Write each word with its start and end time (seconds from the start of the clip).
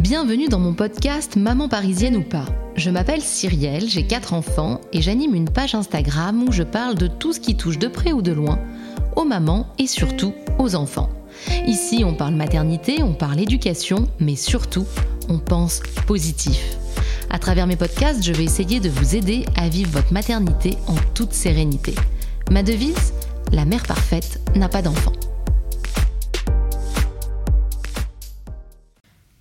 Bienvenue 0.00 0.46
dans 0.46 0.60
mon 0.60 0.74
podcast 0.74 1.34
Maman 1.34 1.68
parisienne 1.68 2.16
ou 2.16 2.22
pas. 2.22 2.44
Je 2.76 2.88
m'appelle 2.88 3.20
Cyrielle, 3.20 3.88
j'ai 3.88 4.06
4 4.06 4.32
enfants 4.32 4.80
et 4.92 5.02
j'anime 5.02 5.34
une 5.34 5.50
page 5.50 5.74
Instagram 5.74 6.44
où 6.44 6.52
je 6.52 6.62
parle 6.62 6.94
de 6.94 7.08
tout 7.08 7.32
ce 7.32 7.40
qui 7.40 7.56
touche 7.56 7.80
de 7.80 7.88
près 7.88 8.12
ou 8.12 8.22
de 8.22 8.30
loin 8.30 8.60
aux 9.16 9.24
mamans 9.24 9.66
et 9.76 9.88
surtout 9.88 10.34
aux 10.60 10.76
enfants. 10.76 11.10
Ici, 11.66 12.04
on 12.06 12.14
parle 12.14 12.34
maternité, 12.34 13.02
on 13.02 13.12
parle 13.12 13.40
éducation, 13.40 14.08
mais 14.20 14.36
surtout, 14.36 14.86
on 15.28 15.38
pense 15.38 15.80
positif. 16.06 16.76
À 17.28 17.40
travers 17.40 17.66
mes 17.66 17.76
podcasts, 17.76 18.24
je 18.24 18.32
vais 18.32 18.44
essayer 18.44 18.78
de 18.78 18.88
vous 18.88 19.16
aider 19.16 19.46
à 19.56 19.68
vivre 19.68 19.90
votre 19.90 20.12
maternité 20.12 20.76
en 20.86 20.94
toute 21.14 21.32
sérénité. 21.32 21.96
Ma 22.52 22.62
devise 22.62 23.12
La 23.50 23.64
mère 23.64 23.82
parfaite 23.82 24.40
n'a 24.54 24.68
pas 24.68 24.80
d'enfant. 24.80 25.12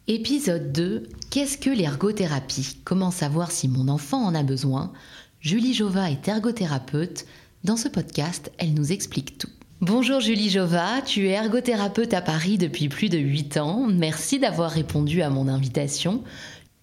Épisode 0.09 0.71
2 0.71 1.03
Qu'est-ce 1.29 1.57
que 1.57 1.69
l'ergothérapie? 1.69 2.77
Comment 2.85 3.11
savoir 3.11 3.51
si 3.51 3.67
mon 3.67 3.89
enfant 3.89 4.23
en 4.23 4.35
a 4.35 4.43
besoin? 4.43 4.93
Julie 5.41 5.73
Jova 5.73 6.09
est 6.09 6.29
ergothérapeute. 6.29 7.25
Dans 7.65 7.75
ce 7.75 7.89
podcast, 7.89 8.49
elle 8.57 8.73
nous 8.73 8.93
explique 8.93 9.37
tout. 9.37 9.49
Bonjour 9.81 10.21
Julie 10.21 10.49
Jova, 10.49 11.01
tu 11.01 11.27
es 11.27 11.31
ergothérapeute 11.31 12.13
à 12.13 12.21
Paris 12.21 12.57
depuis 12.57 12.87
plus 12.87 13.09
de 13.09 13.17
8 13.17 13.57
ans. 13.57 13.85
Merci 13.85 14.39
d'avoir 14.39 14.71
répondu 14.71 15.21
à 15.21 15.29
mon 15.29 15.49
invitation. 15.49 16.23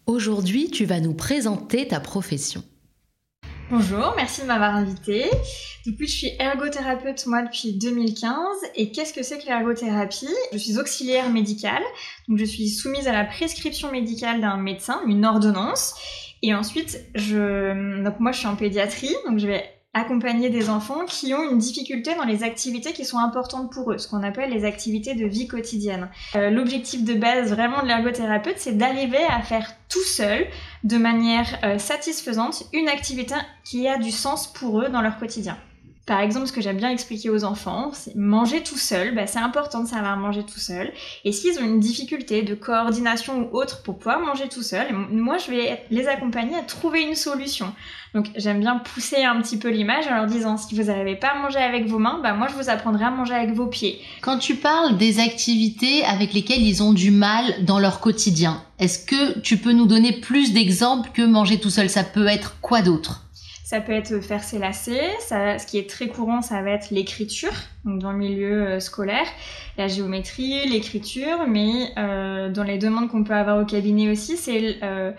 Aujourd'hui, 0.05 0.71
tu 0.71 0.85
vas 0.85 1.01
nous 1.01 1.15
présenter 1.15 1.89
ta 1.89 2.01
profession. 2.01 2.63
Bonjour, 3.77 4.15
merci 4.15 4.43
de 4.43 4.47
m'avoir 4.47 4.77
invitée. 4.77 5.29
Depuis, 5.85 6.07
je 6.07 6.13
suis 6.13 6.31
ergothérapeute 6.39 7.27
moi 7.27 7.43
depuis 7.43 7.73
2015. 7.73 8.31
Et 8.77 8.93
qu'est-ce 8.93 9.13
que 9.13 9.25
c'est 9.25 9.41
que 9.41 9.47
l'ergothérapie? 9.47 10.29
Je 10.53 10.59
suis 10.59 10.79
auxiliaire 10.79 11.29
médicale, 11.29 11.83
donc 12.29 12.39
je 12.39 12.45
suis 12.45 12.69
soumise 12.69 13.09
à 13.09 13.13
la 13.13 13.25
prescription 13.25 13.91
médicale 13.91 14.41
d'un 14.41 14.59
médecin, 14.59 15.01
une 15.09 15.27
ordonnance. 15.27 15.97
Et 16.43 16.55
ensuite, 16.55 17.01
je... 17.17 18.05
donc 18.05 18.21
moi 18.21 18.31
je 18.31 18.39
suis 18.39 18.47
en 18.47 18.55
pédiatrie, 18.55 19.13
donc 19.27 19.41
je 19.41 19.49
vais 19.49 19.65
accompagner 19.95 20.51
des 20.51 20.69
enfants 20.69 21.05
qui 21.07 21.33
ont 21.35 21.51
une 21.51 21.59
difficulté 21.59 22.15
dans 22.15 22.25
les 22.25 22.43
activités 22.43 22.93
qui 22.93 23.05
sont 23.05 23.19
importantes 23.19 23.73
pour 23.73 23.93
eux, 23.93 23.99
ce 23.99 24.09
qu'on 24.09 24.23
appelle 24.23 24.51
les 24.51 24.65
activités 24.65 25.15
de 25.15 25.27
vie 25.27 25.47
quotidienne. 25.47 26.09
Euh, 26.35 26.51
l'objectif 26.51 27.05
de 27.05 27.15
base 27.15 27.51
vraiment 27.51 27.83
de 27.83 27.87
l'ergothérapeute, 27.87 28.59
c'est 28.59 28.77
d'arriver 28.77 29.25
à 29.31 29.41
faire 29.43 29.73
tout 29.89 30.03
seul, 30.03 30.47
de 30.83 30.99
manière 30.99 31.47
euh, 31.65 31.79
satisfaisante, 31.79 32.65
une 32.73 32.89
activité 32.89 33.35
qui 33.65 33.89
a 33.89 33.97
du 33.97 34.11
sens 34.11 34.53
pour 34.53 34.83
eux 34.83 34.89
dans 34.89 35.01
leur 35.01 35.19
quotidien. 35.19 35.57
Par 36.07 36.21
exemple, 36.21 36.47
ce 36.47 36.53
que 36.53 36.61
j'aime 36.61 36.77
bien 36.77 36.91
expliquer 36.91 37.31
aux 37.31 37.45
enfants, 37.45 37.91
c'est 37.95 38.15
manger 38.15 38.63
tout 38.63 38.77
seul, 38.77 39.15
bah, 39.15 39.27
c'est 39.27 39.39
important 39.39 39.83
de 39.83 39.89
savoir 39.89 40.19
manger 40.19 40.43
tout 40.43 40.59
seul. 40.59 40.93
Et 41.25 41.33
s'ils 41.33 41.59
ont 41.59 41.65
une 41.65 41.81
difficulté 41.81 42.43
de 42.43 42.55
coordination 42.55 43.49
ou 43.51 43.57
autre 43.57 43.83
pour 43.83 43.97
pouvoir 43.97 44.21
manger 44.21 44.49
tout 44.51 44.63
seul, 44.63 44.87
moi 45.11 45.39
je 45.39 45.51
vais 45.51 45.83
les 45.91 46.07
accompagner 46.07 46.57
à 46.57 46.63
trouver 46.63 47.03
une 47.03 47.15
solution. 47.15 47.73
Donc 48.15 48.27
j'aime 48.37 48.61
bien 48.61 48.77
pousser 48.77 49.25
un 49.25 49.41
petit 49.41 49.57
peu 49.57 49.71
l'image 49.71 50.07
en 50.07 50.15
leur 50.15 50.27
disant 50.27 50.59
si 50.59 50.75
vous 50.75 50.85
n'arrivez 50.85 51.17
pas 51.17 51.29
à 51.29 51.39
manger 51.39 51.59
avec 51.59 51.87
vos 51.87 51.99
mains, 51.99 52.21
bah 52.23 52.35
moi 52.35 52.49
je 52.49 52.55
vous 52.55 52.69
apprendrai 52.69 53.05
à 53.05 53.11
manger 53.11 53.35
avec 53.35 53.55
vos 53.55 53.67
pieds. 53.67 53.99
Quand 54.21 54.39
tu 54.39 54.57
parles 54.57 54.99
des 54.99 55.21
activités 55.21 56.05
avec 56.05 56.35
lesquelles 56.35 56.63
ils 56.63 56.83
ont 56.83 56.93
du 56.93 57.11
mal 57.13 57.65
dans 57.65 57.79
leur 57.79 58.01
quotidien, 58.01 58.63
est-ce 58.79 58.99
que 59.05 59.41
tu 59.41 59.57
peux 59.57 59.73
nous 59.73 59.87
donner 59.87 60.13
plus 60.13 60.53
d'exemples 60.53 61.09
que 61.15 61.23
manger 61.23 61.59
tout 61.59 61.71
seul? 61.71 61.89
Ça 61.89 62.05
peut 62.05 62.27
être 62.27 62.57
quoi 62.61 62.83
d'autre? 62.83 63.24
Ça 63.65 63.81
peut 63.81 63.93
être 63.93 64.21
faire 64.21 64.45
ses 64.45 64.59
lacets, 64.59 65.19
ce 65.21 65.67
qui 65.67 65.79
est 65.79 65.89
très 65.89 66.07
courant, 66.09 66.43
ça 66.43 66.61
va 66.61 66.73
être 66.73 66.91
l'écriture, 66.91 67.55
donc 67.87 67.99
dans 67.99 68.13
le 68.13 68.19
milieu 68.19 68.67
euh, 68.67 68.79
scolaire, 68.79 69.27
la 69.79 69.89
géométrie, 69.89 70.69
l'écriture, 70.69 71.47
mais 71.49 71.91
euh, 71.97 72.51
dans 72.51 72.63
les 72.63 72.77
demandes 72.77 73.09
qu'on 73.09 73.25
peut 73.25 73.33
avoir 73.33 73.59
au 73.59 73.65
cabinet 73.65 74.11
aussi, 74.11 74.37
c'est 74.37 74.77
euh, 74.83 75.13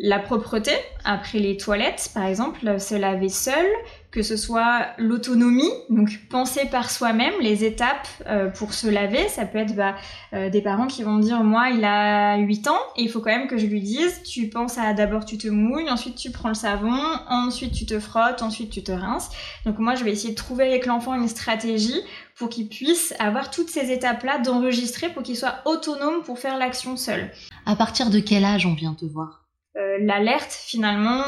la 0.00 0.18
propreté, 0.18 0.72
après 1.04 1.38
les 1.38 1.58
toilettes 1.58 2.10
par 2.14 2.24
exemple, 2.24 2.80
se 2.80 2.94
laver 2.94 3.28
seul, 3.28 3.66
que 4.14 4.22
ce 4.22 4.36
soit 4.36 4.86
l'autonomie, 4.96 5.72
donc 5.90 6.20
penser 6.30 6.66
par 6.66 6.88
soi-même 6.88 7.34
les 7.40 7.64
étapes 7.64 8.06
euh, 8.28 8.48
pour 8.48 8.72
se 8.72 8.86
laver. 8.86 9.28
Ça 9.28 9.44
peut 9.44 9.58
être 9.58 9.74
bah, 9.74 9.96
euh, 10.32 10.50
des 10.50 10.62
parents 10.62 10.86
qui 10.86 11.02
vont 11.02 11.18
dire 11.18 11.42
moi 11.42 11.70
il 11.70 11.84
a 11.84 12.36
8 12.36 12.68
ans 12.68 12.78
et 12.96 13.02
il 13.02 13.10
faut 13.10 13.18
quand 13.18 13.36
même 13.36 13.48
que 13.48 13.58
je 13.58 13.66
lui 13.66 13.80
dise 13.80 14.22
tu 14.22 14.48
penses 14.48 14.78
à 14.78 14.92
d'abord 14.92 15.24
tu 15.24 15.36
te 15.36 15.48
mouilles, 15.48 15.90
ensuite 15.90 16.14
tu 16.14 16.30
prends 16.30 16.46
le 16.46 16.54
savon, 16.54 16.96
ensuite 17.28 17.72
tu 17.72 17.86
te 17.86 17.98
frottes, 17.98 18.40
ensuite 18.40 18.70
tu 18.70 18.84
te 18.84 18.92
rinces. 18.92 19.30
Donc 19.66 19.80
moi 19.80 19.96
je 19.96 20.04
vais 20.04 20.12
essayer 20.12 20.30
de 20.30 20.38
trouver 20.38 20.64
avec 20.64 20.86
l'enfant 20.86 21.14
une 21.14 21.26
stratégie 21.26 22.00
pour 22.36 22.50
qu'il 22.50 22.68
puisse 22.68 23.14
avoir 23.18 23.50
toutes 23.50 23.68
ces 23.68 23.90
étapes-là 23.90 24.38
d'enregistrer 24.38 25.08
pour 25.08 25.24
qu'il 25.24 25.36
soit 25.36 25.56
autonome 25.64 26.22
pour 26.24 26.38
faire 26.38 26.56
l'action 26.56 26.96
seul. 26.96 27.32
À 27.66 27.74
partir 27.74 28.10
de 28.10 28.20
quel 28.20 28.44
âge 28.44 28.64
on 28.64 28.74
vient 28.74 28.94
te 28.94 29.06
voir? 29.06 29.48
Euh, 29.76 29.98
l'alerte 30.00 30.52
finalement 30.52 31.24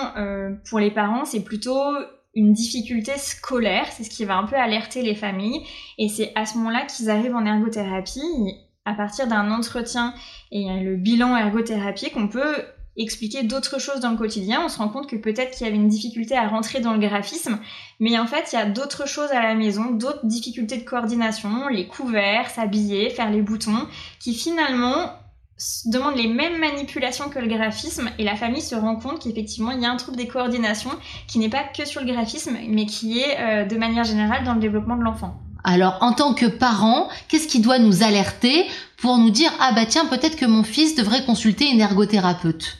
pour 0.70 0.78
les 0.78 0.92
parents 0.92 1.24
c'est 1.24 1.42
plutôt 1.42 1.82
une 2.36 2.52
difficulté 2.52 3.12
scolaire, 3.16 3.86
c'est 3.90 4.04
ce 4.04 4.10
qui 4.10 4.24
va 4.24 4.36
un 4.36 4.44
peu 4.46 4.56
alerter 4.56 5.02
les 5.02 5.14
familles, 5.14 5.62
et 5.98 6.08
c'est 6.08 6.30
à 6.36 6.46
ce 6.46 6.58
moment-là 6.58 6.84
qu'ils 6.84 7.10
arrivent 7.10 7.34
en 7.34 7.44
ergothérapie, 7.44 8.20
à 8.84 8.94
partir 8.94 9.26
d'un 9.26 9.50
entretien 9.50 10.14
et 10.52 10.64
le 10.80 10.96
bilan 10.96 11.36
ergothérapie 11.36 12.10
qu'on 12.10 12.28
peut 12.28 12.54
expliquer 12.96 13.42
d'autres 13.42 13.80
choses 13.80 14.00
dans 14.00 14.10
le 14.10 14.16
quotidien, 14.16 14.62
on 14.64 14.68
se 14.68 14.78
rend 14.78 14.88
compte 14.88 15.08
que 15.08 15.16
peut-être 15.16 15.50
qu'il 15.50 15.66
y 15.66 15.68
avait 15.68 15.78
une 15.78 15.88
difficulté 15.88 16.36
à 16.36 16.48
rentrer 16.48 16.80
dans 16.80 16.92
le 16.92 16.98
graphisme, 16.98 17.58
mais 18.00 18.18
en 18.18 18.26
fait 18.26 18.52
il 18.52 18.56
y 18.56 18.58
a 18.58 18.66
d'autres 18.66 19.06
choses 19.06 19.30
à 19.32 19.42
la 19.42 19.54
maison, 19.54 19.90
d'autres 19.90 20.24
difficultés 20.24 20.78
de 20.78 20.84
coordination, 20.84 21.68
les 21.68 21.86
couverts, 21.86 22.48
s'habiller, 22.50 23.10
faire 23.10 23.30
les 23.30 23.42
boutons, 23.42 23.86
qui 24.18 24.34
finalement 24.34 25.10
demande 25.86 26.16
les 26.16 26.28
mêmes 26.28 26.58
manipulations 26.58 27.30
que 27.30 27.38
le 27.38 27.46
graphisme 27.46 28.10
et 28.18 28.24
la 28.24 28.36
famille 28.36 28.60
se 28.60 28.74
rend 28.74 28.96
compte 28.96 29.20
qu'effectivement 29.22 29.70
il 29.70 29.80
y 29.80 29.86
a 29.86 29.90
un 29.90 29.96
trouble 29.96 30.18
des 30.18 30.28
coordinations 30.28 30.90
qui 31.26 31.38
n'est 31.38 31.48
pas 31.48 31.64
que 31.64 31.86
sur 31.86 32.02
le 32.02 32.12
graphisme 32.12 32.56
mais 32.68 32.84
qui 32.84 33.20
est 33.20 33.38
euh, 33.38 33.64
de 33.64 33.76
manière 33.76 34.04
générale 34.04 34.44
dans 34.44 34.54
le 34.54 34.60
développement 34.60 34.96
de 34.96 35.02
l'enfant. 35.02 35.40
Alors 35.64 35.98
en 36.00 36.12
tant 36.12 36.34
que 36.34 36.46
parent, 36.46 37.08
qu'est-ce 37.28 37.48
qui 37.48 37.60
doit 37.60 37.78
nous 37.78 38.02
alerter 38.02 38.66
pour 38.98 39.18
nous 39.18 39.30
dire 39.30 39.50
ah 39.60 39.72
bah 39.74 39.86
tiens 39.86 40.06
peut-être 40.06 40.36
que 40.36 40.46
mon 40.46 40.62
fils 40.62 40.94
devrait 40.94 41.24
consulter 41.24 41.70
une 41.70 41.80
ergothérapeute 41.80 42.78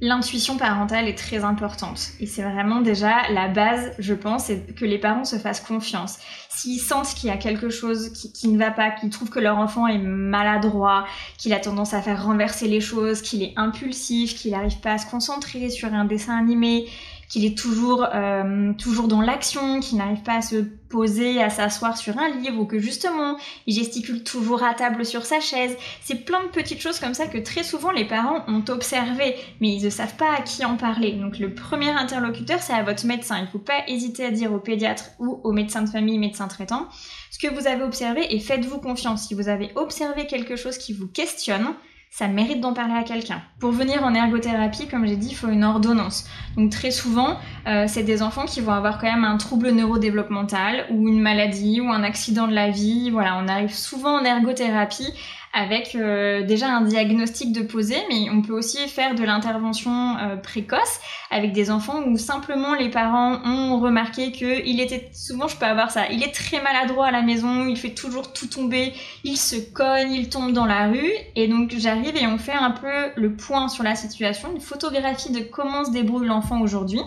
L'intuition 0.00 0.56
parentale 0.56 1.08
est 1.08 1.16
très 1.16 1.44
importante 1.44 2.10
et 2.18 2.26
c'est 2.26 2.42
vraiment 2.42 2.80
déjà 2.80 3.30
la 3.30 3.46
base, 3.46 3.92
je 4.00 4.12
pense, 4.12 4.46
c'est 4.46 4.74
que 4.74 4.84
les 4.84 4.98
parents 4.98 5.24
se 5.24 5.36
fassent 5.36 5.60
confiance. 5.60 6.18
S'ils 6.48 6.80
sentent 6.80 7.14
qu'il 7.14 7.28
y 7.28 7.32
a 7.32 7.36
quelque 7.36 7.70
chose 7.70 8.10
qui, 8.12 8.48
ne 8.48 8.58
va 8.58 8.72
pas, 8.72 8.90
qu'ils 8.90 9.10
trouvent 9.10 9.30
que 9.30 9.38
leur 9.38 9.58
enfant 9.58 9.86
est 9.86 9.98
maladroit, 9.98 11.06
qu'il 11.38 11.52
a 11.52 11.60
tendance 11.60 11.94
à 11.94 12.02
faire 12.02 12.24
renverser 12.24 12.66
les 12.66 12.80
choses, 12.80 13.22
qu'il 13.22 13.44
est 13.44 13.52
impulsif, 13.56 14.34
qu'il 14.34 14.50
n'arrive 14.50 14.80
pas 14.80 14.92
à 14.92 14.98
se 14.98 15.08
concentrer 15.08 15.70
sur 15.70 15.92
un 15.94 16.04
dessin 16.04 16.36
animé, 16.36 16.86
qu'il 17.28 17.44
est 17.44 17.56
toujours, 17.56 18.06
euh, 18.14 18.72
toujours 18.74 19.08
dans 19.08 19.20
l'action, 19.20 19.80
qu'il 19.80 19.98
n'arrive 19.98 20.22
pas 20.22 20.36
à 20.36 20.42
se 20.42 20.56
poser, 20.88 21.42
à 21.42 21.50
s'asseoir 21.50 21.96
sur 21.96 22.18
un 22.18 22.28
livre, 22.28 22.60
ou 22.60 22.66
que 22.66 22.78
justement, 22.78 23.36
il 23.66 23.74
gesticule 23.74 24.22
toujours 24.22 24.62
à 24.62 24.74
table 24.74 25.04
sur 25.04 25.24
sa 25.24 25.40
chaise. 25.40 25.76
C'est 26.02 26.24
plein 26.24 26.42
de 26.44 26.48
petites 26.48 26.80
choses 26.80 27.00
comme 27.00 27.14
ça 27.14 27.26
que 27.26 27.38
très 27.38 27.64
souvent 27.64 27.90
les 27.90 28.04
parents 28.04 28.44
ont 28.48 28.64
observé, 28.68 29.34
mais 29.60 29.74
ils 29.74 29.84
ne 29.84 29.90
savent 29.90 30.16
pas 30.16 30.32
à 30.38 30.42
qui 30.42 30.64
en 30.64 30.76
parler. 30.76 31.12
Donc 31.12 31.38
le 31.38 31.54
premier 31.54 31.90
interlocuteur, 31.90 32.60
c'est 32.60 32.72
à 32.74 32.82
votre 32.82 33.06
médecin. 33.06 33.38
Il 33.38 33.44
ne 33.44 33.48
faut 33.48 33.58
pas 33.58 33.82
hésiter 33.88 34.24
à 34.24 34.30
dire 34.30 34.52
au 34.52 34.58
pédiatre 34.58 35.10
ou 35.18 35.40
au 35.42 35.52
médecin 35.52 35.82
de 35.82 35.88
famille, 35.88 36.18
médecin 36.18 36.48
traitant, 36.48 36.88
ce 37.30 37.38
que 37.38 37.52
vous 37.52 37.66
avez 37.66 37.82
observé 37.82 38.34
et 38.34 38.38
faites-vous 38.38 38.78
confiance. 38.78 39.26
Si 39.26 39.34
vous 39.34 39.48
avez 39.48 39.70
observé 39.74 40.26
quelque 40.26 40.56
chose 40.56 40.78
qui 40.78 40.92
vous 40.92 41.08
questionne, 41.08 41.74
ça 42.16 42.28
mérite 42.28 42.60
d'en 42.60 42.74
parler 42.74 42.94
à 42.94 43.02
quelqu'un. 43.02 43.42
Pour 43.58 43.72
venir 43.72 44.04
en 44.04 44.14
ergothérapie, 44.14 44.86
comme 44.86 45.04
j'ai 45.04 45.16
dit, 45.16 45.30
il 45.30 45.34
faut 45.34 45.48
une 45.48 45.64
ordonnance. 45.64 46.28
Donc 46.56 46.70
très 46.70 46.92
souvent, 46.92 47.38
euh, 47.66 47.86
c'est 47.88 48.04
des 48.04 48.22
enfants 48.22 48.44
qui 48.44 48.60
vont 48.60 48.70
avoir 48.70 49.00
quand 49.00 49.10
même 49.10 49.24
un 49.24 49.36
trouble 49.36 49.72
neurodéveloppemental 49.72 50.86
ou 50.90 51.08
une 51.08 51.20
maladie 51.20 51.80
ou 51.80 51.90
un 51.90 52.04
accident 52.04 52.46
de 52.46 52.54
la 52.54 52.70
vie. 52.70 53.10
Voilà, 53.10 53.36
on 53.42 53.48
arrive 53.48 53.74
souvent 53.74 54.20
en 54.20 54.24
ergothérapie 54.24 55.12
avec 55.54 55.94
euh, 55.94 56.42
déjà 56.42 56.68
un 56.68 56.80
diagnostic 56.82 57.52
de 57.52 57.62
poser, 57.62 57.96
mais 58.08 58.28
on 58.30 58.42
peut 58.42 58.52
aussi 58.52 58.88
faire 58.88 59.14
de 59.14 59.22
l'intervention 59.22 60.16
euh, 60.18 60.36
précoce 60.36 61.00
avec 61.30 61.52
des 61.52 61.70
enfants 61.70 62.02
où 62.06 62.16
simplement 62.18 62.74
les 62.74 62.90
parents 62.90 63.40
ont 63.44 63.78
remarqué 63.78 64.32
que 64.32 64.66
il 64.66 64.80
était 64.80 65.10
souvent 65.12 65.46
je 65.46 65.56
peux 65.56 65.64
avoir 65.64 65.92
ça, 65.92 66.08
il 66.10 66.24
est 66.24 66.34
très 66.34 66.60
maladroit 66.60 67.06
à 67.06 67.10
la 67.12 67.22
maison, 67.22 67.66
il 67.66 67.76
fait 67.76 67.94
toujours 67.94 68.32
tout 68.32 68.48
tomber, 68.48 68.92
il 69.22 69.36
se 69.36 69.56
cogne, 69.56 70.12
il 70.12 70.28
tombe 70.28 70.52
dans 70.52 70.66
la 70.66 70.88
rue 70.88 71.12
et 71.36 71.46
donc 71.46 71.72
j'arrive 71.78 72.16
et 72.16 72.26
on 72.26 72.36
fait 72.36 72.52
un 72.52 72.72
peu 72.72 73.10
le 73.14 73.36
point 73.36 73.68
sur 73.68 73.84
la 73.84 73.94
situation, 73.94 74.50
une 74.52 74.60
photographie 74.60 75.30
de 75.30 75.40
comment 75.40 75.84
se 75.84 75.92
débrouille 75.92 76.26
l'enfant 76.26 76.60
aujourd'hui. 76.60 77.00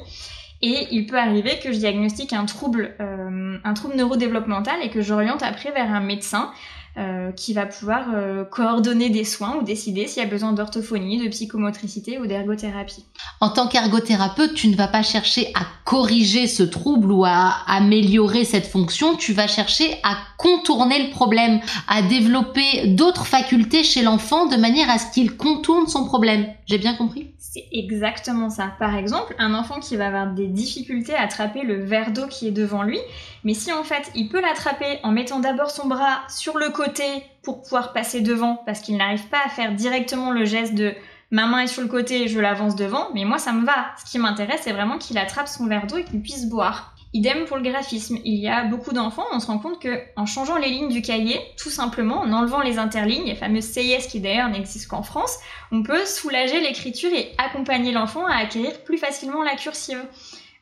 Et 0.61 0.87
il 0.89 1.05
peut 1.05 1.19
arriver 1.19 1.59
que 1.61 1.71
je 1.71 1.77
diagnostique 1.77 2.33
un 2.33 2.45
trouble, 2.45 2.95
euh, 2.99 3.57
un 3.63 3.73
trouble 3.75 3.95
neurodéveloppemental 3.95 4.77
et 4.81 4.89
que 4.89 5.01
j'oriente 5.01 5.43
après 5.43 5.71
vers 5.71 5.91
un 5.91 5.99
médecin 5.99 6.51
euh, 6.97 7.31
qui 7.31 7.53
va 7.53 7.67
pouvoir 7.67 8.07
euh, 8.15 8.43
coordonner 8.43 9.11
des 9.11 9.23
soins 9.23 9.57
ou 9.59 9.63
décider 9.63 10.07
s'il 10.07 10.23
y 10.23 10.25
a 10.25 10.29
besoin 10.29 10.51
d'orthophonie, 10.53 11.23
de 11.23 11.29
psychomotricité 11.29 12.17
ou 12.17 12.25
d'ergothérapie. 12.25 13.05
En 13.39 13.49
tant 13.49 13.67
qu'ergothérapeute, 13.67 14.55
tu 14.55 14.67
ne 14.67 14.75
vas 14.75 14.87
pas 14.87 15.03
chercher 15.03 15.51
à 15.53 15.61
corriger 15.85 16.47
ce 16.47 16.63
trouble 16.63 17.11
ou 17.11 17.23
à 17.23 17.55
améliorer 17.67 18.45
cette 18.45 18.65
fonction, 18.65 19.15
tu 19.15 19.33
vas 19.33 19.45
chercher 19.45 19.99
à 20.01 20.17
contourner 20.39 21.05
le 21.05 21.11
problème, 21.11 21.59
à 21.87 22.01
développer 22.01 22.87
d'autres 22.87 23.27
facultés 23.27 23.83
chez 23.83 24.01
l'enfant 24.01 24.47
de 24.47 24.57
manière 24.57 24.89
à 24.89 24.97
ce 24.97 25.11
qu'il 25.13 25.37
contourne 25.37 25.85
son 25.85 26.05
problème. 26.05 26.47
J'ai 26.67 26.77
bien 26.77 26.95
compris? 26.95 27.33
C'est 27.37 27.65
exactement 27.71 28.49
ça. 28.49 28.73
Par 28.77 28.95
exemple, 28.95 29.33
un 29.39 29.53
enfant 29.53 29.79
qui 29.79 29.95
va 29.95 30.07
avoir 30.07 30.33
des 30.33 30.47
difficultés 30.47 31.15
à 31.15 31.21
attraper 31.21 31.63
le 31.63 31.81
verre 31.81 32.11
d'eau 32.11 32.27
qui 32.27 32.45
est 32.45 32.51
devant 32.51 32.83
lui, 32.83 32.99
mais 33.45 33.53
si 33.53 33.71
en 33.71 33.85
fait 33.85 34.11
il 34.15 34.27
peut 34.27 34.41
l'attraper 34.41 34.99
en 35.03 35.13
mettant 35.13 35.39
d'abord 35.39 35.71
son 35.71 35.87
bras 35.87 36.23
sur 36.27 36.57
le 36.57 36.69
côté 36.69 37.05
pour 37.41 37.61
pouvoir 37.61 37.93
passer 37.93 38.19
devant, 38.19 38.61
parce 38.65 38.81
qu'il 38.81 38.97
n'arrive 38.97 39.27
pas 39.29 39.39
à 39.45 39.49
faire 39.49 39.75
directement 39.75 40.31
le 40.31 40.43
geste 40.43 40.75
de 40.75 40.93
ma 41.31 41.47
main 41.47 41.61
est 41.61 41.67
sur 41.67 41.81
le 41.81 41.87
côté, 41.87 42.27
je 42.27 42.39
l'avance 42.39 42.75
devant, 42.75 43.07
mais 43.13 43.23
moi 43.23 43.37
ça 43.37 43.53
me 43.53 43.65
va. 43.65 43.91
Ce 43.97 44.11
qui 44.11 44.19
m'intéresse, 44.19 44.61
c'est 44.63 44.73
vraiment 44.73 44.97
qu'il 44.97 45.17
attrape 45.17 45.47
son 45.47 45.67
verre 45.67 45.87
d'eau 45.87 45.97
et 45.97 46.03
qu'il 46.03 46.21
puisse 46.21 46.49
boire. 46.49 46.96
Idem 47.17 47.45
pour 47.45 47.57
le 47.57 47.63
graphisme. 47.63 48.19
Il 48.25 48.35
y 48.35 48.47
a 48.47 48.65
beaucoup 48.65 48.93
d'enfants, 48.93 49.25
on 49.31 49.39
se 49.39 49.47
rend 49.47 49.57
compte 49.57 49.81
que 49.81 50.03
en 50.15 50.27
changeant 50.27 50.57
les 50.57 50.69
lignes 50.69 50.89
du 50.89 51.01
cahier, 51.01 51.39
tout 51.57 51.71
simplement 51.71 52.19
en 52.19 52.31
enlevant 52.31 52.61
les 52.61 52.77
interlignes, 52.77 53.25
les 53.25 53.33
fameuses 53.33 53.63
CIS 53.63 54.07
qui 54.07 54.19
d'ailleurs 54.19 54.49
n'existent 54.49 54.95
qu'en 54.95 55.01
France, 55.01 55.39
on 55.71 55.81
peut 55.81 56.05
soulager 56.05 56.59
l'écriture 56.59 57.11
et 57.11 57.31
accompagner 57.39 57.91
l'enfant 57.91 58.27
à 58.27 58.35
acquérir 58.35 58.83
plus 58.83 58.99
facilement 58.99 59.41
la 59.41 59.55
cursive 59.55 59.97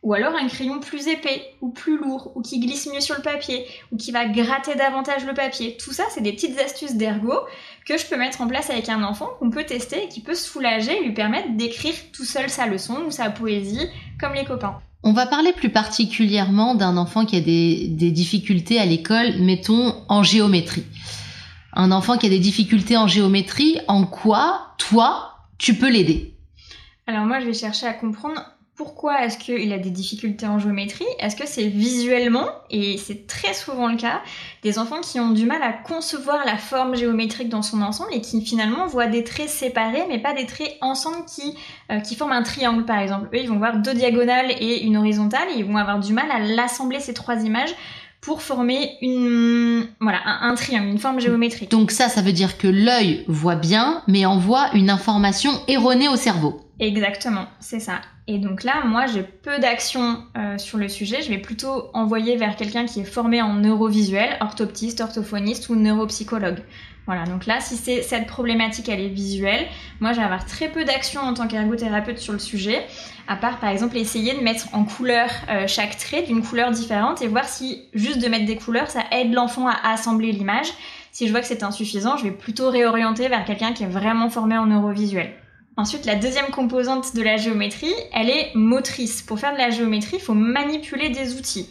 ou 0.02 0.14
alors 0.14 0.34
un 0.34 0.48
crayon 0.48 0.80
plus 0.80 1.10
épais 1.10 1.44
ou 1.60 1.72
plus 1.72 1.98
lourd 1.98 2.32
ou 2.36 2.42
qui 2.42 2.62
glisse 2.62 2.88
mieux 2.88 3.02
sur 3.02 3.18
le 3.18 3.22
papier 3.22 3.68
ou 3.92 3.98
qui 3.98 4.14
va 4.14 4.26
gratter 4.26 4.76
davantage 4.76 5.26
le 5.26 5.34
papier. 5.34 5.76
Tout 5.76 5.92
ça, 5.92 6.06
c'est 6.10 6.22
des 6.22 6.32
petites 6.32 6.58
astuces 6.58 6.96
d'ergo 6.96 7.34
que 7.86 7.98
je 7.98 8.06
peux 8.06 8.16
mettre 8.16 8.40
en 8.40 8.48
place 8.48 8.70
avec 8.70 8.88
un 8.88 9.04
enfant 9.04 9.28
qu'on 9.40 9.50
peut 9.50 9.66
tester 9.66 10.06
et 10.06 10.08
qui 10.08 10.22
peut 10.22 10.36
soulager 10.36 11.00
et 11.00 11.04
lui 11.04 11.14
permettre 11.14 11.58
d'écrire 11.58 11.96
tout 12.14 12.24
seul 12.24 12.50
sa 12.50 12.66
leçon 12.66 13.04
ou 13.06 13.12
sa 13.12 13.30
poésie 13.30 13.90
comme 14.22 14.36
les 14.36 14.46
copains. 14.46 14.80
On 15.08 15.14
va 15.14 15.28
parler 15.28 15.54
plus 15.54 15.70
particulièrement 15.70 16.74
d'un 16.74 16.98
enfant 16.98 17.28
qui 17.28 17.36
a 17.36 17.40
des, 17.40 17.88
difficultés 18.12 18.80
à 18.80 18.88
l'école, 18.88 19.36
mettons 19.40 19.94
en 20.10 20.24
géométrie. 20.24 20.84
Un 21.74 21.92
enfant 21.92 22.18
qui 22.18 22.26
a 22.26 22.30
des 22.30 22.40
difficultés 22.40 22.98
en 22.98 23.06
géométrie, 23.08 23.78
en 23.88 24.08
quoi, 24.08 24.74
toi, 24.80 25.38
tu 25.60 25.76
peux 25.76 25.92
l'aider? 25.92 26.34
Alors 27.06 27.26
moi, 27.26 27.40
je 27.40 27.46
vais 27.46 27.54
chercher 27.54 27.86
à 27.86 27.94
comprendre 27.94 28.42
pourquoi 28.76 29.24
est-ce 29.24 29.38
qu'il 29.38 29.72
a 29.72 29.78
des 29.78 29.90
difficultés 29.90 30.46
en 30.46 30.60
géométrie? 30.60 31.06
Est-ce 31.20 31.38
que 31.38 31.48
c'est 31.48 31.68
visuellement, 31.68 32.48
et 32.70 32.98
c'est 32.98 33.26
très 33.26 33.54
souvent 33.54 33.88
le 33.88 33.96
cas, 33.96 34.22
des 34.64 34.78
enfants 34.80 35.00
qui 35.00 35.18
ont 35.20 35.32
du 35.32 35.46
mal 35.46 35.64
à 35.64 35.72
concevoir 35.72 36.46
la 36.46 36.58
forme 36.58 36.96
géométrique 36.96 37.48
dans 37.48 37.62
son 37.62 37.82
ensemble 37.82 38.10
et 38.14 38.20
qui 38.20 38.46
finalement 38.46 38.86
voient 38.88 39.08
des 39.08 39.24
traits 39.24 39.48
séparés, 39.48 40.04
mais 40.10 40.20
pas 40.20 40.34
des 40.34 40.46
traits 40.46 40.76
ensemble 40.82 41.24
qui, 41.26 41.56
euh, 41.90 42.02
qui 42.02 42.16
forment 42.16 42.34
un 42.34 42.44
triangle 42.44 42.84
par 42.84 43.00
exemple? 43.00 43.30
Eux, 43.34 43.40
ils 43.40 43.48
vont 43.48 43.58
voir 43.58 43.78
deux 43.78 43.94
diagonales 43.94 44.52
et 44.60 44.84
une 44.84 44.98
horizontale 44.98 45.48
et 45.56 45.60
ils 45.60 45.66
vont 45.66 45.78
avoir 45.78 46.00
du 46.00 46.12
mal 46.12 46.30
à 46.30 46.40
l'assembler 46.40 47.00
ces 47.00 47.14
trois 47.14 47.44
images 47.44 47.74
pour 48.20 48.42
former 48.42 48.98
une 49.02 49.88
voilà 50.02 50.20
un, 50.26 50.50
un, 50.50 50.56
triangle, 50.56 50.90
une 50.90 51.00
forme 51.00 51.22
géométrique. 51.22 51.72
Donc 51.72 51.92
ça, 51.92 52.10
ça 52.10 52.22
veut 52.22 52.34
dire 52.34 52.58
que 52.58 52.68
l'œil 52.68 53.24
voit 53.28 53.56
bien, 53.56 54.02
mais 54.08 54.26
envoie 54.26 54.70
une 54.74 54.90
information 54.90 55.52
erronée 55.70 56.10
au 56.10 56.18
cerveau. 56.18 56.60
Exactement, 56.80 57.46
c'est 57.62 57.80
ça. 57.80 58.02
Et 58.28 58.40
donc 58.40 58.64
là, 58.64 58.84
moi, 58.86 59.06
j'ai 59.06 59.22
peu 59.22 59.60
d'actions 59.60 60.24
euh, 60.36 60.58
sur 60.58 60.80
le 60.80 60.88
sujet. 60.90 61.22
Je 61.22 61.30
vais 61.30 61.38
plutôt 61.38 61.90
envoyer 61.94 62.38
vers 62.38 62.56
quelqu'un 62.56 62.86
qui 62.86 63.02
est 63.02 63.06
formé 63.06 63.42
en 63.42 63.54
neurovisuel, 63.54 64.38
orthoptiste, 64.42 65.02
orthophoniste 65.02 65.70
ou 65.70 65.76
neuropsychologue. 65.76 66.64
Voilà, 67.06 67.26
donc 67.26 67.46
là, 67.46 67.60
si 67.60 67.76
c'est 67.76 68.02
cette 68.02 68.26
problématique, 68.26 68.90
elle 68.90 69.00
est 69.00 69.10
visuelle, 69.10 69.68
moi, 70.00 70.12
je 70.12 70.18
vais 70.18 70.24
avoir 70.24 70.44
très 70.44 70.70
peu 70.70 70.86
d'actions 70.86 71.22
en 71.22 71.36
tant 71.36 71.48
qu'ergothérapeute 71.48 72.18
sur 72.18 72.34
le 72.34 72.40
sujet, 72.40 72.84
à 73.28 73.36
part, 73.36 73.60
par 73.60 73.70
exemple, 73.70 73.96
essayer 73.96 74.34
de 74.34 74.42
mettre 74.42 74.74
en 74.74 74.86
couleur 74.86 75.30
euh, 75.50 75.68
chaque 75.68 75.98
trait 75.98 76.24
d'une 76.24 76.42
couleur 76.42 76.72
différente 76.72 77.22
et 77.22 77.28
voir 77.28 77.46
si 77.46 77.84
juste 77.94 78.24
de 78.24 78.28
mettre 78.28 78.46
des 78.46 78.56
couleurs, 78.56 78.90
ça 78.90 79.04
aide 79.12 79.34
l'enfant 79.34 79.68
à 79.68 79.92
assembler 79.92 80.32
l'image. 80.32 80.74
Si 81.12 81.28
je 81.28 81.32
vois 81.32 81.42
que 81.42 81.48
c'est 81.48 81.62
insuffisant, 81.62 82.18
je 82.18 82.24
vais 82.24 82.32
plutôt 82.32 82.72
réorienter 82.72 83.28
vers 83.28 83.46
quelqu'un 83.46 83.74
qui 83.74 83.84
est 83.84 83.88
vraiment 83.88 84.32
formé 84.32 84.58
en 84.58 84.66
neurovisuel. 84.66 85.32
Ensuite, 85.78 86.06
la 86.06 86.16
deuxième 86.16 86.52
composante 86.52 87.16
de 87.16 87.22
la 87.22 87.36
géométrie, 87.36 87.94
elle 88.14 88.30
est 88.30 88.52
motrice. 88.56 89.22
Pour 89.22 89.40
faire 89.40 89.54
de 89.54 89.58
la 89.58 89.72
géométrie, 89.72 90.18
il 90.18 90.22
faut 90.22 90.34
manipuler 90.34 91.10
des 91.10 91.36
outils. 91.36 91.68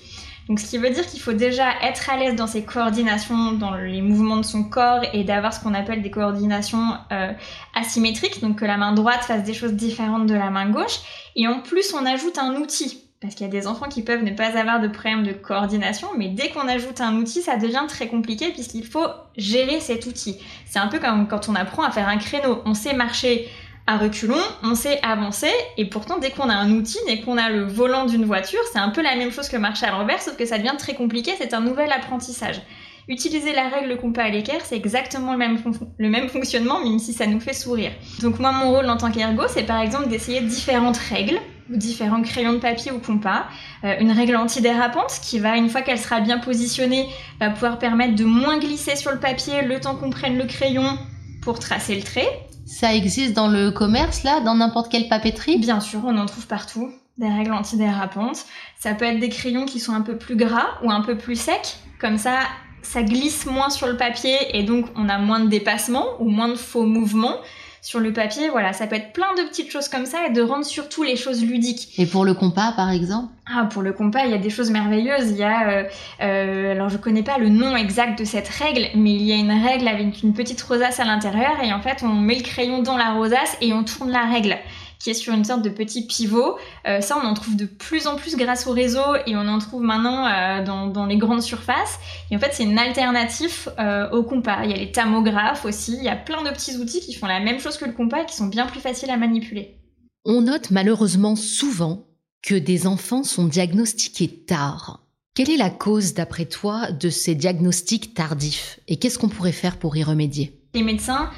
Donc, 0.49 0.61
ce 0.61 0.69
qui 0.69 0.77
veut 0.77 0.91
dire 0.91 1.07
qu'il 1.07 1.21
faut 1.21 1.33
déjà 1.33 1.69
être 1.83 2.11
à 2.11 2.19
l'aise 2.19 2.37
dans 2.37 2.47
ses 2.47 2.65
coordinations, 2.65 3.53
dans 3.53 3.75
les 3.77 4.03
mouvements 4.03 4.37
de 4.37 4.43
son 4.43 4.63
corps 4.63 5.01
et 5.15 5.25
d'avoir 5.25 5.55
ce 5.55 5.61
qu'on 5.61 5.73
appelle 5.73 6.03
des 6.03 6.11
coordinations 6.11 6.99
euh, 7.13 7.33
asymétriques, 7.75 8.43
donc 8.43 8.59
que 8.59 8.67
la 8.67 8.77
main 8.77 8.93
droite 8.93 9.25
fasse 9.25 9.43
des 9.43 9.55
choses 9.55 9.73
différentes 9.73 10.27
de 10.27 10.35
la 10.35 10.51
main 10.51 10.69
gauche. 10.69 11.01
Et 11.35 11.49
en 11.49 11.61
plus, 11.61 11.95
on 11.95 12.05
ajoute 12.05 12.37
un 12.37 12.57
outil. 12.57 13.01
Parce 13.23 13.37
qu'il 13.37 13.47
y 13.47 13.49
a 13.49 13.53
des 13.53 13.67
enfants 13.67 13.89
qui 13.89 14.03
peuvent 14.03 14.23
ne 14.23 14.33
pas 14.33 14.59
avoir 14.59 14.81
de 14.81 14.89
problème 14.89 15.23
de 15.27 15.33
coordination, 15.33 16.09
mais 16.19 16.29
dès 16.29 16.51
qu'on 16.51 16.69
ajoute 16.69 17.01
un 17.01 17.15
outil, 17.17 17.41
ça 17.41 17.57
devient 17.57 17.85
très 17.89 18.07
compliqué 18.07 18.51
puisqu'il 18.51 18.85
faut 18.85 19.07
gérer 19.39 19.81
cet 19.81 20.05
outil. 20.05 20.37
C'est 20.67 20.79
un 20.79 20.89
peu 20.89 20.99
comme 20.99 21.27
quand 21.27 21.49
on 21.49 21.55
apprend 21.55 21.85
à 21.85 21.91
faire 21.91 22.07
un 22.07 22.19
créneau. 22.19 22.61
On 22.67 22.75
sait 22.75 22.93
marcher 22.93 23.49
à 23.87 23.99
reculons, 23.99 24.41
on 24.63 24.75
sait 24.75 24.99
avancer, 25.03 25.51
et 25.77 25.85
pourtant 25.85 26.19
dès 26.19 26.31
qu'on 26.31 26.49
a 26.49 26.55
un 26.55 26.71
outil, 26.71 26.99
dès 27.07 27.21
qu'on 27.21 27.37
a 27.37 27.51
le 27.51 27.65
volant 27.65 28.07
d'une 28.07 28.25
voiture, 28.25 28.61
c'est 28.73 28.79
un 28.79 28.89
peu 28.89 29.03
la 29.03 29.15
même 29.17 29.31
chose 29.31 29.49
que 29.49 29.57
marcher 29.57 29.87
à 29.87 29.91
l'envers, 29.91 30.23
sauf 30.23 30.37
que 30.37 30.47
ça 30.47 30.57
devient 30.57 30.75
très 30.79 30.95
compliqué, 30.95 31.33
c'est 31.39 31.53
un 31.53 31.61
nouvel 31.61 31.93
apprentissage. 31.93 32.63
Utiliser 33.07 33.53
la 33.53 33.69
règle 33.69 33.99
compas 33.99 34.23
à 34.23 34.31
l'équerre, 34.31 34.63
c'est 34.65 34.77
exactement 34.77 35.33
le 35.33 35.39
même, 35.39 35.59
le 35.99 36.09
même 36.09 36.31
fonctionnement, 36.31 36.81
même 36.83 36.99
si 36.99 37.13
ça 37.13 37.27
nous 37.27 37.41
fait 37.41 37.53
sourire. 37.53 37.93
Donc 38.23 38.39
moi, 38.39 38.53
mon 38.53 38.71
rôle 38.73 38.89
en 38.89 38.97
tant 38.97 39.11
qu'ergo, 39.11 39.43
c'est 39.49 39.65
par 39.65 39.83
exemple 39.83 40.09
d'essayer 40.09 40.41
différentes 40.41 40.97
règles, 40.97 41.39
ou 41.71 41.77
différents 41.77 42.23
crayons 42.23 42.55
de 42.55 42.59
papier 42.59 42.93
ou 42.93 42.99
compas. 42.99 43.47
Euh, 43.85 43.95
une 44.01 44.13
règle 44.13 44.37
antidérapante 44.37 45.19
qui 45.23 45.39
va, 45.39 45.57
une 45.57 45.69
fois 45.69 45.83
qu'elle 45.83 45.99
sera 45.99 46.21
bien 46.21 46.39
positionnée, 46.39 47.09
va 47.41 47.51
pouvoir 47.51 47.79
permettre 47.79 48.15
de 48.15 48.25
moins 48.25 48.59
glisser 48.59 48.97
sur 48.97 49.13
le 49.13 49.19
papier 49.19 49.63
le 49.63 49.81
temps 49.81 49.95
qu'on 49.95 50.11
prenne 50.11 50.39
le 50.39 50.45
crayon 50.45 50.99
pour 51.43 51.59
tracer 51.59 51.95
le 51.95 52.03
trait. 52.03 52.29
Ça 52.67 52.95
existe 52.95 53.35
dans 53.35 53.49
le 53.49 53.71
commerce, 53.71 54.23
là, 54.23 54.41
dans 54.41 54.55
n'importe 54.55 54.91
quelle 54.91 55.09
papeterie? 55.09 55.59
Bien 55.59 55.81
sûr, 55.81 56.01
on 56.05 56.17
en 56.17 56.27
trouve 56.27 56.47
partout. 56.47 56.91
Des 57.19 57.29
règles 57.29 57.53
antidérapantes. 57.53 58.45
Ça 58.79 58.95
peut 58.95 59.05
être 59.05 59.21
des 59.21 59.29
crayons 59.29 59.67
qui 59.67 59.79
sont 59.79 59.93
un 59.93 60.01
peu 60.01 60.17
plus 60.17 60.37
gras 60.37 60.79
ou 60.83 60.91
un 60.91 61.03
peu 61.03 61.17
plus 61.17 61.37
secs. 61.37 61.77
Comme 62.01 62.19
ça, 62.19 62.41
ça 62.83 63.03
glisse 63.03 63.47
moins 63.47 63.71
sur 63.71 63.87
le 63.87 63.97
papier 63.97 64.37
et 64.53 64.63
donc 64.63 64.87
on 64.97 65.09
a 65.09 65.19
moins 65.19 65.41
de 65.41 65.49
dépassement 65.49 66.05
ou 66.21 66.29
moins 66.29 66.49
de 66.49 66.57
faux 66.57 66.85
mouvements 66.85 67.37
sur 67.85 68.01
le 68.01 68.13
papier. 68.13 68.49
Voilà, 68.49 68.73
ça 68.73 68.87
peut 68.87 68.97
être 68.97 69.13
plein 69.13 69.33
de 69.37 69.43
petites 69.43 69.71
choses 69.71 69.89
comme 69.89 70.07
ça 70.07 70.27
et 70.27 70.33
de 70.33 70.41
rendre 70.41 70.65
surtout 70.65 71.03
les 71.03 71.17
choses 71.17 71.45
ludiques. 71.45 71.91
Et 71.99 72.07
pour 72.07 72.25
le 72.25 72.33
compas, 72.33 72.73
par 72.73 72.91
exemple 72.91 73.29
Ah, 73.47 73.67
pour 73.67 73.83
le 73.83 73.93
compas, 73.93 74.25
il 74.25 74.31
y 74.31 74.35
a 74.35 74.39
des 74.39 74.51
choses 74.51 74.71
merveilleuses. 74.71 75.31
Il 75.31 75.37
y 75.37 75.45
a, 75.45 75.69
euh, 75.69 75.85
euh, 76.23 76.73
alors 76.73 76.89
je 76.89 76.97
connais 76.97 77.23
pas 77.23 77.37
le 77.37 77.51
nom 77.51 77.77
exact 77.77 78.19
de 78.19 78.25
cette 78.25 78.49
règle, 78.49 78.87
mais 78.97 79.13
il 79.13 79.23
y 79.23 79.33
a 79.33 79.37
une 79.37 79.53
règle 79.53 79.87
avec 79.87 80.23
une 80.23 80.33
petite 80.33 80.63
rosace 80.63 80.99
à 80.99 81.05
l'intérieur 81.05 81.53
et 81.63 81.73
en 81.75 81.81
fait 81.81 82.03
on 82.03 82.09
met 82.09 82.37
le 82.37 82.43
crayon 82.43 82.83
dans 82.83 82.97
la 82.97 83.13
rosace 83.13 83.57
et 83.61 83.75
on 83.75 83.85
tourne 83.85 84.11
la 84.11 84.25
règle 84.25 84.57
qui 85.05 85.11
est 85.11 85.15
sur 85.15 85.35
une 85.35 85.45
sorte 85.45 85.61
de 85.61 85.69
petit 85.69 86.07
pivot. 86.07 86.57
Euh, 86.89 87.03
ça, 87.03 87.19
on 87.23 87.27
en 87.27 87.35
trouve 87.35 87.57
de 87.57 87.67
plus 87.67 88.07
en 88.07 88.17
plus 88.17 88.37
grâce 88.37 88.67
au 88.67 88.73
réseau 88.73 89.05
et 89.27 89.37
on 89.37 89.47
en 89.47 89.59
trouve 89.59 89.83
maintenant 89.83 90.27
euh, 90.27 90.65
dans, 90.65 91.05
les 91.05 91.19
grandes 91.19 91.43
surfaces. 91.43 91.99
Et 92.31 92.37
en 92.37 92.39
fait, 92.39 92.53
c'est 92.53 92.65
une 92.65 92.79
alternative 92.79 93.71
euh, 93.79 94.09
au 94.13 94.23
compas. 94.23 94.65
Il 94.65 94.71
y 94.71 94.73
a 94.73 94.79
les 94.79 94.91
tamographes 94.91 95.67
aussi. 95.67 95.95
Il 95.99 96.03
y 96.03 96.09
a 96.09 96.17
plein 96.17 96.43
de 96.43 96.49
petits 96.49 96.79
outils 96.79 97.01
qui 97.01 97.13
font 97.13 97.27
la 97.27 97.39
même 97.39 97.61
chose 97.61 97.77
que 97.77 97.85
le 97.85 97.93
compas 97.93 98.23
et 98.23 98.25
qui 98.27 98.35
sont 98.35 98.47
bien 98.47 98.65
plus 98.65 98.81
faciles 98.81 99.11
à 99.11 99.19
manipuler. 99.19 99.77
On 100.25 100.41
note 100.41 100.71
malheureusement 100.71 101.37
souvent 101.37 102.07
que 102.41 102.55
des 102.55 102.87
enfants 102.87 103.25
sont 103.25 103.45
diagnostiqués 103.45 104.45
tard. 104.47 105.01
Quelle 105.35 105.51
est 105.51 105.59
la 105.59 105.69
cause, 105.71 106.15
d'après 106.15 106.47
toi, 106.47 106.91
de 106.93 107.11
ces 107.11 107.35
diagnostics 107.35 108.15
tardifs? 108.15 108.81
Et 108.89 108.97
qu'est-ce 108.97 109.19
qu'on 109.19 109.29
pourrait 109.29 109.53
faire 109.53 109.77
pour 109.77 109.99
y 109.99 110.03
remédier? 110.03 110.59
Les 110.73 110.83
médecins 110.83 111.29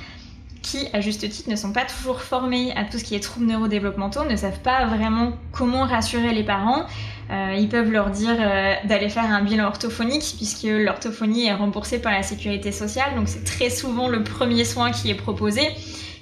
qui, 0.67 0.89
à 0.93 1.01
juste 1.01 1.29
titre, 1.29 1.49
ne 1.49 1.57
sont 1.57 1.73
pas 1.73 1.85
toujours 1.85 2.21
formés 2.21 2.73
à 2.75 2.85
tout 2.85 2.99
ce 2.99 3.05
qui 3.05 3.15
est 3.15 3.21
troubles 3.21 3.47
neurodéveloppementaux, 3.47 4.25
ne 4.25 4.35
savent 4.35 4.61
pas 4.61 4.85
vraiment 4.87 5.33
comment 5.53 5.85
rassurer 5.85 6.35
les 6.35 6.43
parents. 6.43 6.87
Euh, 7.31 7.55
ils 7.57 7.69
peuvent 7.69 7.91
leur 7.91 8.11
dire 8.11 8.37
euh, 8.39 8.75
d'aller 8.85 9.09
faire 9.09 9.25
un 9.25 9.43
bilan 9.43 9.67
orthophonique, 9.67 10.35
puisque 10.37 10.65
l'orthophonie 10.65 11.47
est 11.47 11.55
remboursée 11.55 12.01
par 12.01 12.13
la 12.13 12.25
sécurité 12.25 12.73
sociale, 12.73 13.15
donc 13.15 13.29
c'est 13.29 13.45
très 13.45 13.71
souvent 13.71 14.09
le 14.09 14.25
premier 14.25 14.65
soin 14.65 14.91
qui 14.91 15.09
est 15.09 15.15
proposé. 15.15 15.63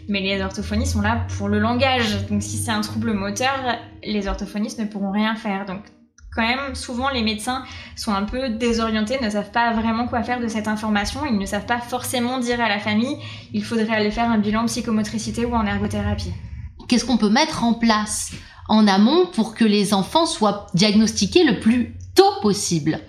Mais 0.09 0.21
les 0.21 0.43
orthophonies 0.43 0.87
sont 0.87 1.01
là 1.01 1.27
pour 1.39 1.49
le 1.49 1.59
langage, 1.59 2.27
donc 2.29 2.43
si 2.43 2.59
c'est 2.59 2.71
un 2.71 2.83
trouble 2.83 3.15
moteur, 3.15 3.79
les 4.05 4.29
orthophonistes 4.29 4.79
ne 4.79 4.85
pourront 4.85 5.13
rien 5.13 5.35
faire. 5.35 5.65
Quand 6.35 6.43
même, 6.43 6.75
souvent 6.75 7.11
les 7.11 7.23
médecins 7.23 7.65
sont 7.97 8.13
un 8.13 8.25
peu 8.25 8.51
désorientés, 8.51 9.19
ne 9.23 9.31
savent 9.31 9.53
pas 9.53 9.73
vraiment 9.73 10.07
quoi 10.07 10.23
faire 10.23 10.41
de 10.41 10.49
cette 10.49 10.69
information, 10.69 11.21
ils 11.27 11.39
ne 11.39 11.47
savent 11.47 11.67
pas 11.67 11.81
forcément 11.81 12.39
dire 12.39 12.61
à 12.61 12.69
la 12.69 12.79
famille 12.79 13.17
il 13.53 13.65
faudrait 13.65 13.95
aller 13.95 14.11
faire 14.11 14.31
un 14.31 14.39
bilan 14.39 14.67
psychomotricité 14.67 15.45
ou 15.45 15.55
en 15.55 15.67
ergothérapie. 15.67 16.33
Qu'est-ce 16.89 17.05
qu'on 17.05 17.17
peut 17.17 17.31
mettre 17.31 17.65
en 17.65 17.75
place 17.75 18.33
en 18.69 18.87
amont 18.89 19.27
pour 19.27 19.55
que 19.55 19.65
les 19.65 19.95
enfants 19.95 20.27
soient 20.27 20.67
diagnostiqués 20.75 21.45
le 21.45 21.61
plus 21.61 21.95
tôt 22.15 22.41
possible? 22.43 23.01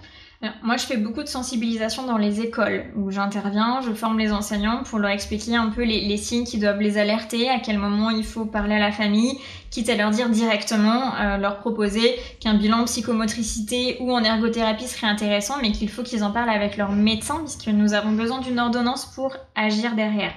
Moi, 0.63 0.77
je 0.77 0.85
fais 0.85 0.97
beaucoup 0.97 1.23
de 1.23 1.27
sensibilisation 1.27 2.05
dans 2.05 2.17
les 2.17 2.41
écoles 2.41 2.85
où 2.95 3.09
j'interviens, 3.09 3.79
je 3.81 3.93
forme 3.93 4.19
les 4.19 4.31
enseignants 4.31 4.83
pour 4.83 4.99
leur 4.99 5.11
expliquer 5.11 5.55
un 5.55 5.69
peu 5.69 5.83
les, 5.83 6.17
signes 6.17 6.45
qui 6.45 6.59
doivent 6.59 6.79
les 6.79 6.97
alerter, 6.97 7.49
à 7.49 7.59
quel 7.59 7.77
moment 7.77 8.09
il 8.09 8.23
faut 8.23 8.45
parler 8.45 8.75
à 8.75 8.79
la 8.79 8.91
famille, 8.91 9.37
quitte 9.71 9.89
à 9.89 9.95
leur 9.95 10.11
dire 10.11 10.29
directement, 10.29 11.15
euh, 11.15 11.37
leur 11.37 11.59
proposer 11.59 12.15
qu'un 12.39 12.55
bilan 12.55 12.83
psychomotricité 12.85 13.97
ou 14.01 14.11
en 14.11 14.23
ergothérapie 14.23 14.87
serait 14.87 15.07
intéressant, 15.07 15.55
mais 15.61 15.71
qu'il 15.71 15.89
faut 15.89 16.03
qu'ils 16.03 16.23
en 16.23 16.31
parlent 16.31 16.49
avec 16.49 16.77
leur 16.77 16.91
médecin 16.91 17.39
puisque 17.39 17.67
nous 17.67 17.93
avons 17.93 18.11
besoin 18.11 18.39
d'une 18.39 18.59
ordonnance 18.59 19.05
pour 19.05 19.35
agir 19.55 19.95
derrière. 19.95 20.33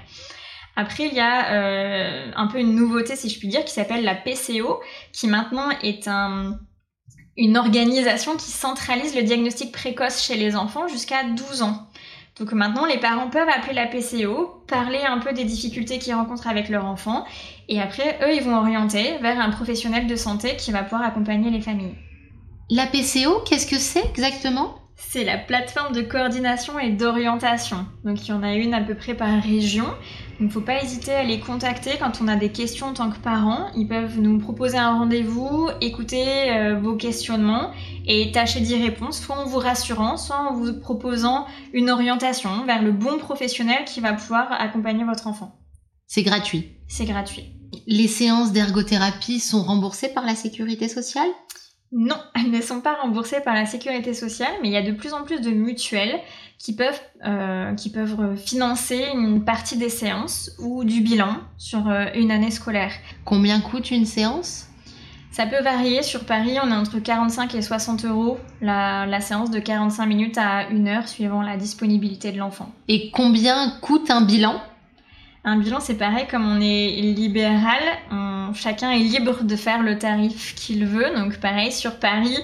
Après, 0.77 1.09
il 1.09 1.15
y 1.15 1.21
a 1.21 1.55
euh, 1.55 2.31
un 2.37 2.47
peu 2.47 2.61
une 2.61 2.77
nouveauté, 2.77 3.17
si 3.17 3.29
je 3.29 3.39
puis 3.41 3.49
dire, 3.49 3.65
qui 3.65 3.73
s'appelle 3.73 4.05
la 4.05 4.15
PCO, 4.15 4.81
qui 5.13 5.27
maintenant 5.27 5.71
est 5.83 6.07
un 6.07 6.57
une 7.39 7.57
organisation 7.57 8.37
qui 8.37 8.51
centralise 8.51 9.15
le 9.15 9.23
diagnostic 9.23 9.73
précoce 9.73 10.23
chez 10.23 10.37
les 10.37 10.57
enfants 10.57 10.89
jusqu'à 10.89 11.23
12 11.23 11.63
ans. 11.63 11.87
Donc 12.39 12.53
maintenant, 12.53 12.85
les 12.85 12.99
parents 12.99 13.31
peuvent 13.31 13.49
appeler 13.49 13.75
la 13.75 13.87
PCO, 13.87 14.63
parler 14.67 15.01
un 15.07 15.19
peu 15.19 15.33
des 15.33 15.45
difficultés 15.45 15.99
qu'ils 15.99 16.15
rencontrent 16.15 16.49
avec 16.49 16.69
leur 16.69 16.85
enfant, 16.85 17.25
et 17.69 17.81
après, 17.81 18.19
eux, 18.23 18.35
ils 18.35 18.43
vont 18.43 18.57
orienter 18.57 19.19
vers 19.19 19.41
un 19.41 19.51
professionnel 19.51 20.07
de 20.07 20.17
santé 20.17 20.57
qui 20.57 20.73
va 20.73 20.83
pouvoir 20.83 21.03
accompagner 21.03 21.51
les 21.51 21.61
familles. 21.61 21.95
La 22.71 22.87
PCO, 22.87 23.41
qu'est-ce 23.47 23.67
que 23.67 23.79
c'est 23.79 24.05
exactement? 24.05 24.75
C'est 24.99 25.25
la 25.25 25.39
plateforme 25.39 25.95
de 25.95 26.03
coordination 26.03 26.79
et 26.79 26.91
d'orientation. 26.91 27.87
Donc 28.05 28.27
il 28.27 28.31
y 28.31 28.33
en 28.33 28.43
a 28.43 28.55
une 28.55 28.75
à 28.75 28.81
peu 28.81 28.95
près 28.95 29.15
par 29.15 29.43
région. 29.43 29.87
Il 30.41 30.47
ne 30.47 30.51
faut 30.51 30.61
pas 30.61 30.83
hésiter 30.83 31.13
à 31.13 31.23
les 31.23 31.39
contacter 31.39 31.93
quand 31.99 32.21
on 32.21 32.29
a 32.29 32.37
des 32.37 32.51
questions 32.51 32.89
en 32.89 32.93
tant 32.95 33.11
que 33.11 33.19
parents. 33.19 33.71
Ils 33.77 33.87
peuvent 33.87 34.19
nous 34.19 34.39
proposer 34.39 34.77
un 34.77 34.99
rendez-vous, 34.99 35.69
écouter 35.81 36.51
euh, 36.51 36.79
vos 36.81 36.97
questionnements 36.97 37.71
et 38.07 38.33
tâcher 38.33 38.61
d'y 38.61 38.77
répondre, 38.77 39.15
soit 39.15 39.39
en 39.39 39.47
vous 39.47 39.59
rassurant, 39.59 40.17
soit 40.17 40.37
en 40.37 40.55
vous 40.55 40.79
proposant 40.81 41.47
une 41.73 41.91
orientation 41.91 42.65
vers 42.67 42.83
le 42.83 42.93
bon 42.93 43.19
professionnel 43.19 43.85
qui 43.87 44.01
va 44.01 44.13
pouvoir 44.13 44.53
accompagner 44.53 45.05
votre 45.05 45.29
enfant. 45.29 45.59
C'est 46.07 46.23
gratuit. 46.23 46.73
C'est 46.89 47.07
gratuit. 47.07 47.53
Les 47.87 48.09
séances 48.09 48.53
d'ergothérapie 48.53 49.41
sont 49.41 49.63
remboursées 49.63 50.09
par 50.09 50.27
la 50.27 50.35
sécurité 50.35 50.89
sociale? 50.89 51.29
Non, 51.93 52.17
elles 52.35 52.51
ne 52.51 52.61
sont 52.61 52.81
pas 52.81 52.95
remboursées 52.95 53.41
par 53.41 53.55
la 53.55 53.67
sécurité 53.67 54.15
sociale, 54.15 54.53
mais 54.63 54.69
il 54.69 54.73
y 54.73 54.77
a 54.77 54.83
de 54.83 54.93
plus 54.93 55.13
en 55.13 55.23
plus 55.23 55.41
de 55.41 55.51
mutuelles 55.51 56.21
qui 56.59 56.75
peuvent, 56.75 57.01
euh, 57.25 57.75
qui 57.75 57.91
peuvent 57.91 58.37
financer 58.37 59.07
une 59.15 59.45
partie 59.45 59.77
des 59.77 59.89
séances 59.89 60.51
ou 60.59 60.85
du 60.85 61.01
bilan 61.01 61.37
sur 61.57 61.89
euh, 61.89 62.07
une 62.15 62.31
année 62.31 62.51
scolaire. 62.51 62.93
Combien 63.25 63.61
coûte 63.61 63.91
une 63.91 64.07
séance? 64.07 64.67
Ça 65.31 65.47
peut 65.47 65.63
varier. 65.63 66.03
Sur 66.03 66.25
Paris, 66.25 66.57
on 66.61 66.73
est 66.73 66.75
entre 66.75 66.99
45 66.99 67.55
et 67.55 67.63
60 67.63 68.05
euros 68.07 68.39
la, 68.61 69.07
la, 69.07 69.21
séance 69.21 69.53
de 69.53 69.61
45 69.61 70.07
minutes 70.07 70.37
à 70.37 70.69
1 70.71 70.87
heure 70.89 71.07
suivant 71.07 71.43
la 71.43 71.57
disponibilité 71.57 72.33
de 72.33 72.39
l'enfant. 72.39 72.73
Et 72.89 73.13
combien 73.13 73.71
coûte 73.81 74.11
un 74.11 74.23
bilan? 74.23 74.61
Un 75.45 75.57
bilan, 75.57 75.81
c'est 75.81 75.95
pareil, 75.95 76.27
comme 76.31 76.47
on 76.47 76.61
est 76.61 77.01
libéral, 77.01 77.81
chacun 78.55 78.91
est 78.91 78.99
libre 78.99 79.45
de 79.45 79.57
faire 79.57 79.83
le 79.83 79.99
tarif 79.99 80.55
qu'il 80.55 80.85
veut. 80.87 81.15
Donc 81.17 81.39
pareil, 81.39 81.73
sur 81.73 81.97
Paris, 81.97 82.37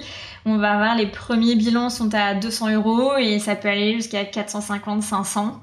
on 0.45 0.57
va 0.57 0.73
avoir 0.73 0.95
les 0.95 1.07
premiers 1.07 1.55
bilans 1.55 1.89
sont 1.89 2.13
à 2.13 2.35
200 2.35 2.71
euros 2.73 3.17
et 3.17 3.39
ça 3.39 3.55
peut 3.55 3.67
aller 3.67 3.93
jusqu'à 3.93 4.25
450, 4.25 5.03
500. 5.03 5.61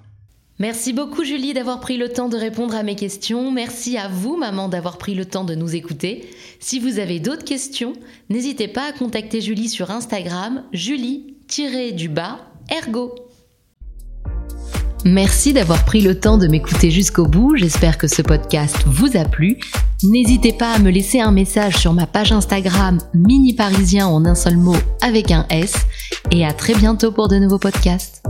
Merci 0.58 0.92
beaucoup 0.92 1.24
Julie 1.24 1.54
d'avoir 1.54 1.80
pris 1.80 1.96
le 1.96 2.10
temps 2.10 2.28
de 2.28 2.36
répondre 2.36 2.76
à 2.76 2.82
mes 2.82 2.94
questions. 2.94 3.50
Merci 3.50 3.96
à 3.96 4.08
vous 4.08 4.36
maman 4.36 4.68
d'avoir 4.68 4.98
pris 4.98 5.14
le 5.14 5.24
temps 5.24 5.44
de 5.44 5.54
nous 5.54 5.74
écouter. 5.74 6.28
Si 6.60 6.78
vous 6.78 6.98
avez 6.98 7.18
d'autres 7.18 7.44
questions, 7.44 7.94
n'hésitez 8.28 8.68
pas 8.68 8.88
à 8.88 8.92
contacter 8.92 9.40
Julie 9.40 9.68
sur 9.68 9.90
Instagram, 9.90 10.62
julie-du-bas 10.72 12.38
ergo. 12.70 13.14
Merci 15.04 15.52
d'avoir 15.52 15.84
pris 15.84 16.00
le 16.00 16.18
temps 16.18 16.38
de 16.38 16.46
m'écouter 16.46 16.90
jusqu'au 16.90 17.26
bout. 17.26 17.56
J'espère 17.56 17.98
que 17.98 18.06
ce 18.06 18.22
podcast 18.22 18.76
vous 18.86 19.16
a 19.16 19.24
plu. 19.24 19.58
N'hésitez 20.04 20.52
pas 20.52 20.72
à 20.72 20.78
me 20.78 20.90
laisser 20.90 21.20
un 21.20 21.32
message 21.32 21.76
sur 21.76 21.92
ma 21.92 22.06
page 22.06 22.30
Instagram 22.30 22.98
mini 23.12 23.54
parisien 23.54 24.06
en 24.06 24.24
un 24.24 24.36
seul 24.36 24.56
mot 24.56 24.76
avec 25.00 25.30
un 25.32 25.46
S. 25.50 25.74
Et 26.30 26.46
à 26.46 26.52
très 26.52 26.74
bientôt 26.74 27.10
pour 27.10 27.28
de 27.28 27.36
nouveaux 27.36 27.58
podcasts. 27.58 28.22